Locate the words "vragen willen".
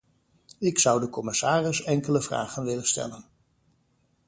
2.21-2.87